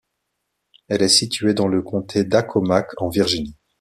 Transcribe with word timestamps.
Elle 0.87 1.03
est 1.03 1.07
située 1.09 1.53
dans 1.53 1.67
le 1.67 1.83
comté 1.83 2.23
d'Accomack, 2.23 2.87
en 2.99 3.09
Virginie. 3.09 3.55